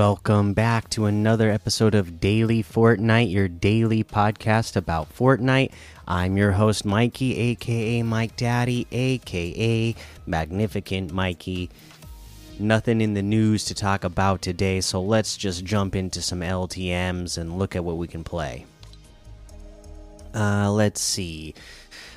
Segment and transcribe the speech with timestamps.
[0.00, 5.72] Welcome back to another episode of Daily Fortnite, your daily podcast about Fortnite.
[6.08, 9.94] I'm your host, Mikey, aka Mike Daddy, aka
[10.24, 11.68] Magnificent Mikey.
[12.58, 17.36] Nothing in the news to talk about today, so let's just jump into some LTMs
[17.36, 18.64] and look at what we can play.
[20.34, 21.54] Uh, let's see.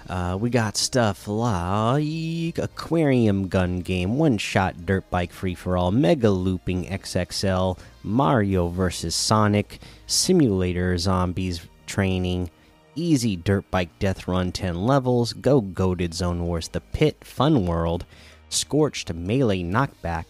[0.09, 5.91] Uh, we got stuff like Aquarium Gun Game, One Shot Dirt Bike Free for All,
[5.91, 9.16] Mega Looping XXL, Mario vs.
[9.16, 12.49] Sonic, Simulator Zombies Training,
[12.95, 18.05] Easy Dirt Bike Death Run 10 levels, Go Goated Zone Wars, The Pit Fun World,
[18.49, 20.25] Scorched Melee Knockback,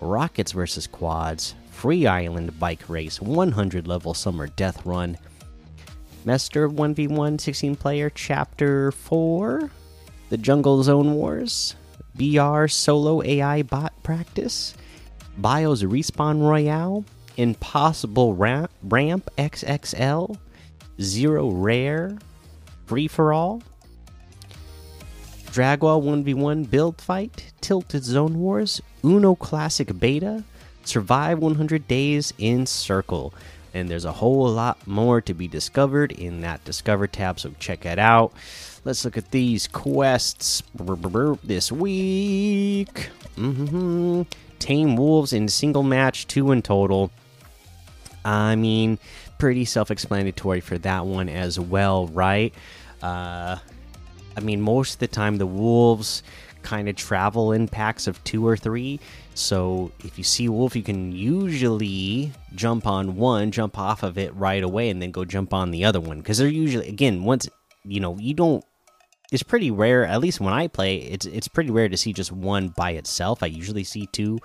[0.00, 0.86] Rockets vs.
[0.86, 5.18] Quads, Free Island Bike Race, 100 level Summer Death Run.
[6.24, 9.70] Mester 1v1 16 player chapter 4
[10.30, 11.76] The Jungle Zone Wars
[12.16, 14.74] BR solo AI bot practice
[15.38, 17.04] Bios respawn royale
[17.36, 20.36] Impossible ramp, ramp XXL
[21.00, 22.18] Zero rare
[22.86, 23.62] free for all
[25.52, 30.42] Dragwall 1v1 build fight Tilted Zone Wars Uno Classic Beta
[30.82, 33.32] Survive 100 days in Circle
[33.78, 37.86] and there's a whole lot more to be discovered in that discover tab so check
[37.86, 38.32] it out.
[38.84, 40.62] Let's look at these quests
[41.44, 43.10] this week.
[43.36, 44.26] Mm -hmm.
[44.58, 47.10] tame wolves in single match two in total.
[48.24, 48.98] I mean
[49.38, 52.52] pretty self-explanatory for that one as well right?
[53.02, 53.56] Uh
[54.36, 56.22] i mean most of the time the wolves
[56.62, 59.00] kind of travel in packs of two or three.
[59.34, 64.34] So if you see wolf, you can usually jump on one, jump off of it
[64.34, 66.18] right away, and then go jump on the other one.
[66.18, 67.48] Because they're usually, again, once
[67.84, 68.64] you know, you don't.
[69.30, 70.98] It's pretty rare, at least when I play.
[70.98, 73.42] It's it's pretty rare to see just one by itself.
[73.42, 74.38] I usually see two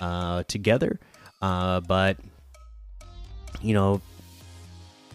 [0.00, 0.98] uh, together,
[1.42, 2.18] uh, but
[3.60, 4.00] you know,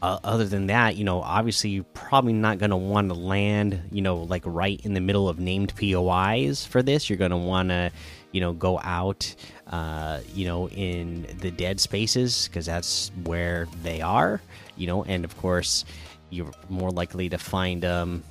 [0.03, 3.81] uh, other than that, you know, obviously you're probably not going to want to land,
[3.89, 7.09] you know, like right in the middle of named POIs for this.
[7.09, 7.89] You're going to want to,
[8.33, 9.33] you know, go out,
[9.67, 14.41] uh, you know, in the dead spaces because that's where they are,
[14.75, 15.85] you know, and of course
[16.31, 18.25] you're more likely to find them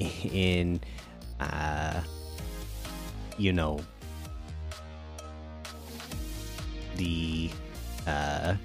[0.00, 0.80] in,
[1.38, 2.00] uh,
[3.38, 3.78] you know,
[6.96, 7.48] the,
[8.08, 8.56] uh,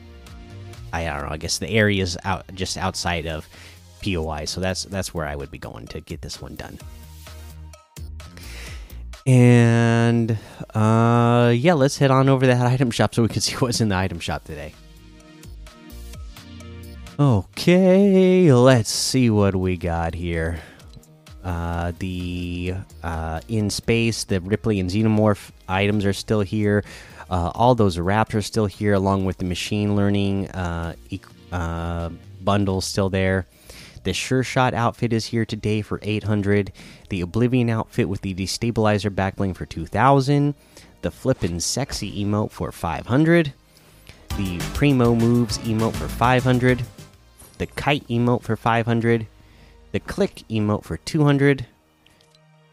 [0.94, 1.32] I don't know.
[1.32, 3.48] I guess the areas out just outside of
[4.04, 4.46] POI.
[4.46, 6.80] So that's that's where I would be going to get this one done.
[9.26, 10.38] And
[10.74, 13.82] uh, yeah, let's head on over to that item shop so we can see what's
[13.82, 14.74] in the item shop today.
[17.20, 20.60] Okay, let's see what we got here.
[21.44, 26.84] Uh, the uh, in space, the Ripley and Xenomorph items are still here.
[27.30, 30.96] Uh, all those wraps are still here, along with the machine learning uh,
[31.52, 32.10] uh,
[32.42, 33.46] bundle still there.
[34.04, 36.72] The Sure Shot outfit is here today for 800.
[37.10, 40.56] The Oblivion outfit with the Destabilizer backbling for 2000.
[41.02, 43.54] The Flippin' Sexy emote for 500.
[44.38, 46.84] The Primo Moves emote for 500.
[47.58, 49.28] The Kite emote for 500.
[49.98, 51.66] The Click emote for 200.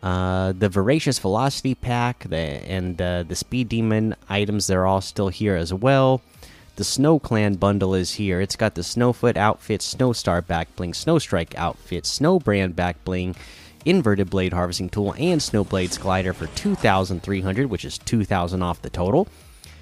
[0.02, 5.30] Uh, the Voracious Velocity Pack the, and uh, the Speed Demon items, they're all still
[5.30, 6.20] here as well.
[6.76, 8.42] The Snow Clan bundle is here.
[8.42, 13.36] It's got the Snowfoot outfit, Snowstar backbling, Snowstrike outfit, Snowbrand backbling,
[13.86, 19.28] Inverted Blade Harvesting Tool, and Snowblades Glider for 2,300, which is 2,000 off the total.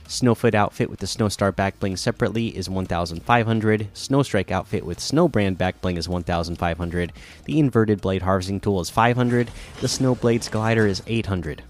[0.06, 3.88] Snowfoot outfit with the Snowstar backbling separately is 1,500.
[3.94, 7.12] Snowstrike outfit with Snowbrand backbling is 1,500.
[7.44, 9.50] The Inverted Blade Harvesting Tool is 500.
[9.80, 11.62] The Snowblades Glider is 800.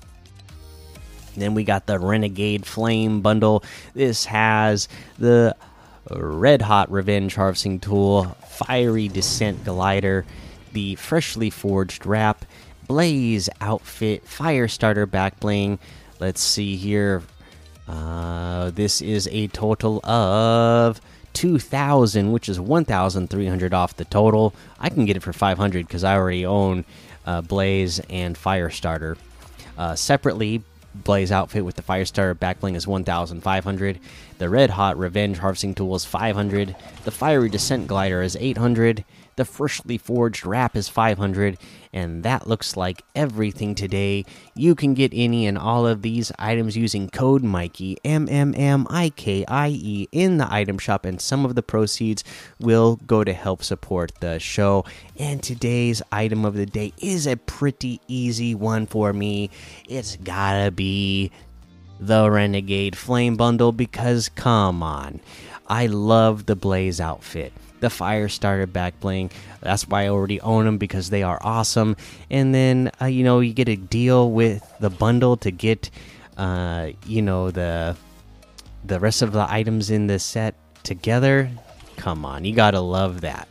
[1.36, 3.64] Then we got the Renegade Flame bundle.
[3.94, 5.56] This has the
[6.10, 10.24] Red Hot Revenge Harvesting Tool, Fiery Descent Glider,
[10.72, 12.44] the Freshly Forged Wrap,
[12.86, 15.78] Blaze Outfit, fire Firestarter Backbling.
[16.18, 17.22] Let's see here.
[17.88, 21.00] Uh, this is a total of
[21.32, 24.54] 2000 which is 1300 off the total.
[24.78, 26.84] I can get it for 500 because i already own
[27.26, 29.16] uh, blaze and firestarter.
[29.76, 30.62] Uh, separately
[30.94, 33.98] blaze outfit with the firestarter backbling is 1500
[34.42, 36.74] the red hot revenge harvesting tool is 500
[37.04, 39.04] the fiery descent glider is 800
[39.36, 41.56] the freshly forged wrap is 500
[41.92, 44.24] and that looks like everything today.
[44.54, 48.86] You can get any and all of these items using code mikey m m m
[48.90, 52.24] i k i e in the item shop and some of the proceeds
[52.58, 54.84] will go to help support the show.
[55.18, 59.50] And today's item of the day is a pretty easy one for me.
[59.88, 61.30] It's gotta be
[62.06, 65.20] the Renegade Flame Bundle because come on.
[65.68, 67.52] I love the Blaze outfit.
[67.80, 69.30] The Fire Starter back bling.
[69.60, 71.96] That's why I already own them because they are awesome.
[72.30, 75.90] And then, uh, you know, you get a deal with the bundle to get,
[76.36, 77.96] uh, you know, the
[78.84, 81.50] the rest of the items in the set together.
[81.96, 83.48] Come on, you gotta love that.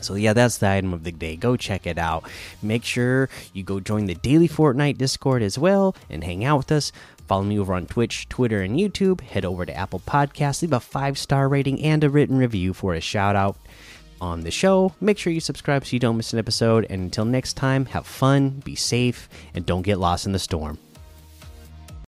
[0.00, 1.36] So yeah, that's the item of the day.
[1.36, 2.24] Go check it out.
[2.62, 6.72] Make sure you go join the daily Fortnite Discord as well and hang out with
[6.72, 6.92] us.
[7.26, 9.20] Follow me over on Twitch, Twitter, and YouTube.
[9.20, 12.94] Head over to Apple Podcasts, leave a five star rating and a written review for
[12.94, 13.56] a shout out
[14.20, 14.94] on the show.
[15.00, 16.86] Make sure you subscribe so you don't miss an episode.
[16.88, 20.78] And until next time, have fun, be safe, and don't get lost in the storm.